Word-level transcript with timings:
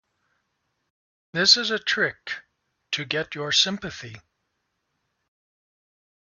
This 1.31 1.55
is 1.57 1.69
a 1.69 1.77
trick 1.77 2.31
to 2.93 3.05
get 3.05 3.35
your 3.35 3.51
sympathy. 3.51 4.15